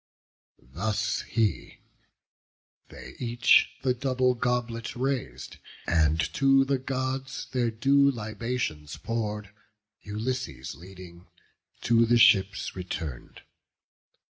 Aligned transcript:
Thus 0.57 1.21
he: 1.29 1.77
they 2.89 3.13
each 3.19 3.69
the 3.83 3.93
double 3.93 4.33
goblet 4.33 4.95
rais'd, 4.95 5.59
And, 5.85 6.19
to 6.33 6.65
the 6.65 6.79
Gods 6.79 7.45
their 7.51 7.69
due 7.69 8.09
libations 8.09 8.97
pour'd, 8.97 9.51
Ulysses 10.01 10.73
leading, 10.73 11.27
to 11.81 12.07
the 12.07 12.17
ships 12.17 12.75
return'd. 12.75 13.43